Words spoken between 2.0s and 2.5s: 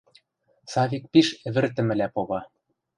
попа.